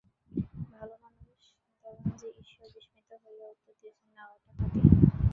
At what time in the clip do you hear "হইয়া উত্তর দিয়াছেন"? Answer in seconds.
3.23-4.09